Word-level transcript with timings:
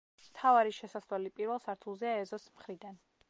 მთავარი 0.27 0.73
შესასვლელი 0.77 1.31
პირველ 1.41 1.63
სართულზეა 1.67 2.17
ეზოს 2.25 2.51
მხრიდან. 2.57 2.99